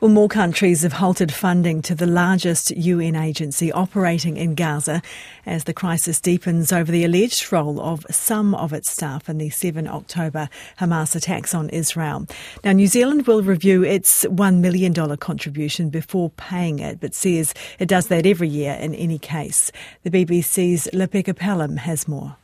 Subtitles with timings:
[0.00, 5.02] Well, more countries have halted funding to the largest UN agency operating in Gaza
[5.44, 9.50] as the crisis deepens over the alleged role of some of its staff in the
[9.50, 10.48] 7 October
[10.78, 12.28] Hamas attacks on Israel.
[12.62, 17.88] Now, New Zealand will review its $1 million contribution before paying it, but says it
[17.88, 19.72] does that every year in any case.
[20.04, 22.36] The BBC's Lepeka Pelham has more.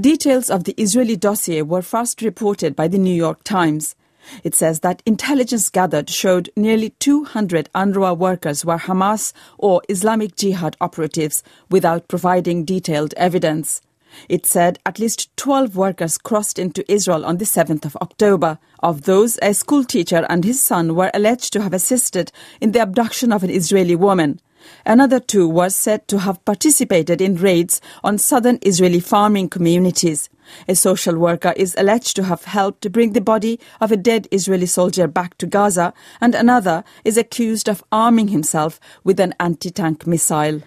[0.00, 3.96] Details of the Israeli dossier were first reported by the New York Times.
[4.42, 10.76] It says that intelligence gathered showed nearly 200 UNRWA workers were Hamas or Islamic Jihad
[10.80, 13.80] operatives without providing detailed evidence.
[14.28, 18.58] It said at least 12 workers crossed into Israel on the 7th of October.
[18.80, 23.32] Of those, a schoolteacher and his son were alleged to have assisted in the abduction
[23.32, 24.40] of an Israeli woman.
[24.84, 30.28] Another two were said to have participated in raids on southern Israeli farming communities.
[30.68, 34.28] A social worker is alleged to have helped to bring the body of a dead
[34.30, 39.70] Israeli soldier back to Gaza, and another is accused of arming himself with an anti
[39.70, 40.62] tank missile.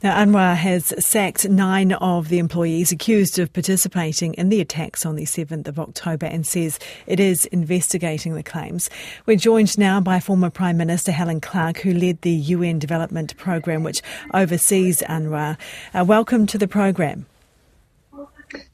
[0.00, 5.16] Now, UNRWA has sacked nine of the employees accused of participating in the attacks on
[5.16, 8.90] the 7th of October and says it is investigating the claims.
[9.26, 13.82] We're joined now by former Prime Minister Helen Clark, who led the UN Development Programme,
[13.82, 14.00] which
[14.32, 15.56] oversees UNRWA.
[15.92, 17.26] Uh, welcome to the programme.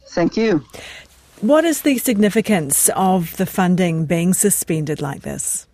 [0.09, 0.65] Thank you.
[1.41, 5.67] What is the significance of the funding being suspended like this?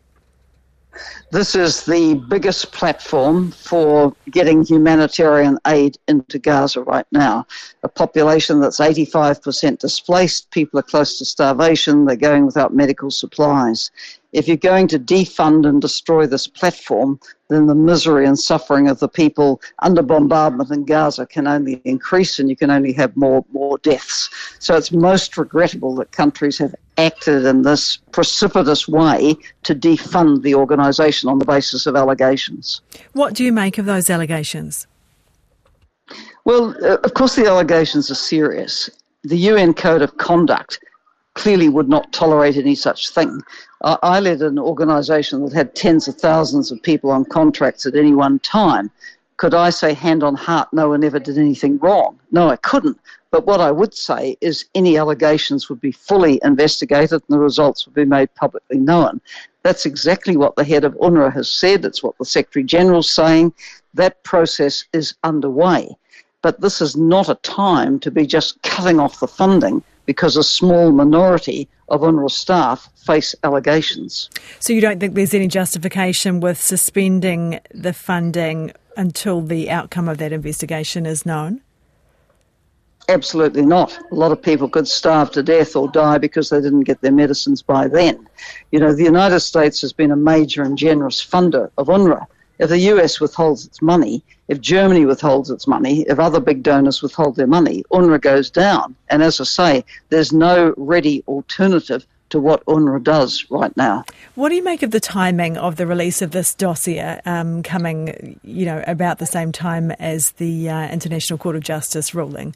[1.31, 7.47] This is the biggest platform for getting humanitarian aid into Gaza right now.
[7.85, 13.93] A population that's 85% displaced, people are close to starvation, they're going without medical supplies.
[14.33, 19.01] If you're going to defund and destroy this platform, then the misery and suffering of
[19.01, 23.45] the people under bombardment in Gaza can only increase and you can only have more,
[23.53, 24.31] more deaths.
[24.61, 30.55] So it's most regrettable that countries have acted in this precipitous way to defund the
[30.55, 32.83] organisation on the basis of allegations.
[33.13, 34.87] What do you make of those allegations?
[36.45, 38.91] Well, uh, of course, the allegations are serious.
[39.23, 40.81] The UN Code of Conduct
[41.35, 43.41] clearly would not tolerate any such thing.
[43.83, 48.15] I led an organisation that had tens of thousands of people on contracts at any
[48.15, 48.91] one time.
[49.37, 52.21] Could I say, hand on heart, no one ever did anything wrong?
[52.31, 52.99] No, I couldn't.
[53.31, 57.87] But what I would say is any allegations would be fully investigated and the results
[57.87, 59.21] would be made publicly known.
[59.63, 61.85] That's exactly what the head of UNRWA has said.
[61.85, 63.55] It's what the Secretary General's saying.
[63.95, 65.97] That process is underway.
[66.43, 70.43] But this is not a time to be just cutting off the funding because a
[70.43, 74.29] small minority of UNRWA staff face allegations.
[74.59, 80.19] So you don't think there's any justification with suspending the funding until the outcome of
[80.19, 81.61] that investigation is known?
[83.09, 83.97] Absolutely not.
[84.11, 87.13] A lot of people could starve to death or die because they didn't get their
[87.13, 88.29] medicines by then.
[88.73, 92.27] You know, the United States has been a major and generous funder of UNRWA.
[92.61, 97.01] If the US withholds its money, if Germany withholds its money, if other big donors
[97.01, 98.95] withhold their money, UNRWA goes down.
[99.09, 104.05] And as I say, there's no ready alternative to what UNRWA does right now.
[104.35, 108.39] What do you make of the timing of the release of this dossier um, coming,
[108.45, 112.55] you know, about the same time as the uh, International Court of Justice ruling?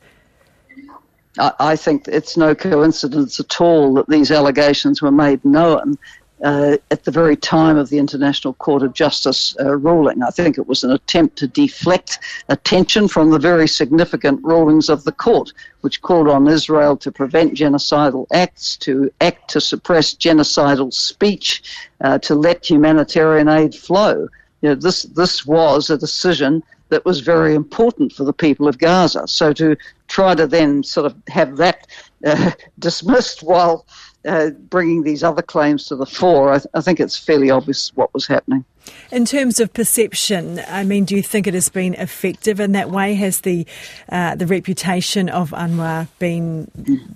[1.38, 5.98] I think it's no coincidence at all that these allegations were made known
[6.43, 10.22] uh, at the very time of the International Court of Justice uh, ruling.
[10.22, 12.19] I think it was an attempt to deflect
[12.49, 15.53] attention from the very significant rulings of the court,
[15.83, 21.62] which called on Israel to prevent genocidal acts, to act to suppress genocidal speech,
[22.00, 24.28] uh, to let humanitarian aid flow.
[24.61, 28.78] You know, this this was a decision that was very important for the people of
[28.78, 29.27] Gaza.
[29.27, 29.77] So to
[30.09, 31.87] try to then sort of have that
[32.25, 33.87] uh, dismissed while
[34.25, 37.91] uh, bringing these other claims to the fore, I, th- I, think it's fairly obvious
[37.95, 38.65] what was happening.
[39.11, 42.91] In terms of perception, I mean, do you think it has been effective in that
[42.91, 43.15] way?
[43.15, 43.67] Has the
[44.09, 46.71] uh, the reputation of UNRWA been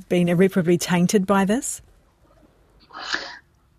[0.08, 1.82] been irreparably tainted by this?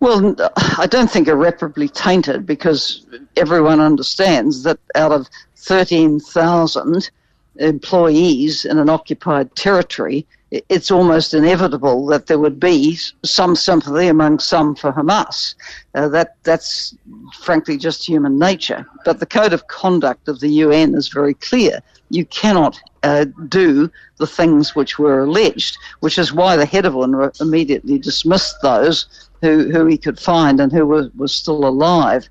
[0.00, 0.34] Well,
[0.78, 3.06] I don't think irreparably tainted because
[3.36, 7.10] everyone understands that out of 13,000
[7.56, 14.40] employees in an occupied territory, it's almost inevitable that there would be some sympathy among
[14.40, 15.54] some for Hamas.
[15.94, 16.94] Uh, that that's
[17.40, 18.86] frankly just human nature.
[19.04, 21.80] But the code of conduct of the UN is very clear.
[22.10, 26.94] You cannot uh, do the things which were alleged, which is why the head of
[26.94, 32.28] UNRWA immediately dismissed those who, who he could find and who were, were still alive.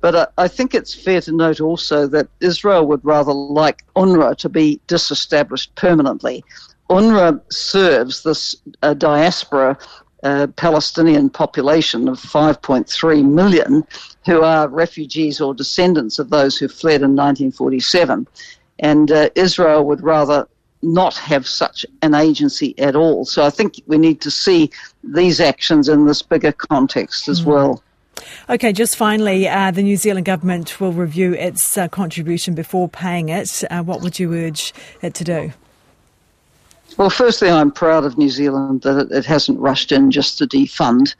[0.00, 4.36] But uh, I think it's fair to note also that Israel would rather like UNRWA
[4.38, 6.44] to be disestablished permanently.
[6.92, 9.78] UNRWA serves this uh, diaspora
[10.22, 13.84] uh, Palestinian population of 5.3 million
[14.24, 18.26] who are refugees or descendants of those who fled in 1947.
[18.78, 20.46] And uh, Israel would rather
[20.82, 23.24] not have such an agency at all.
[23.24, 24.70] So I think we need to see
[25.02, 27.46] these actions in this bigger context as mm.
[27.46, 27.82] well.
[28.48, 33.28] Okay, just finally, uh, the New Zealand government will review its uh, contribution before paying
[33.28, 33.64] it.
[33.70, 35.52] Uh, what would you urge it to do?
[36.96, 41.14] Well, firstly, I'm proud of New Zealand that it hasn't rushed in just to defund.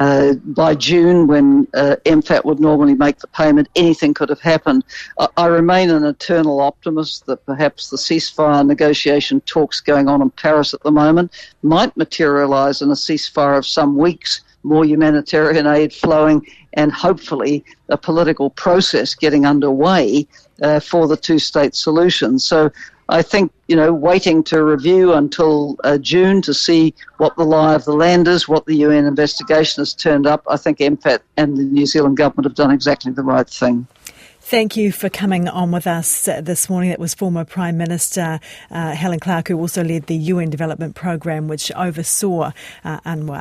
[0.00, 4.84] Uh, by June, when uh, MFAT would normally make the payment, anything could have happened.
[5.20, 10.30] I, I, remain an eternal optimist that perhaps the ceasefire negotiation talks going on in
[10.30, 11.30] Paris at the moment
[11.62, 17.96] might materialise in a ceasefire of some weeks, more humanitarian aid flowing, and hopefully a
[17.96, 20.26] political process getting underway
[20.60, 22.40] uh, for the two state solution.
[22.40, 22.70] So
[23.08, 27.74] I think, you know, waiting to review until uh, June to see what the lie
[27.74, 31.56] of the land is, what the UN investigation has turned up, I think MFAT and
[31.56, 33.86] the New Zealand government have done exactly the right thing.
[34.46, 36.90] Thank you for coming on with us uh, this morning.
[36.90, 38.40] That was former Prime Minister
[38.70, 42.52] uh, Helen Clark, who also led the UN Development Programme, which oversaw
[42.84, 43.38] uh, UNRWA.